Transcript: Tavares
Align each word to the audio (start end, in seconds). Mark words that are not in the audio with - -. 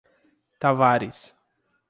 Tavares 0.59 1.35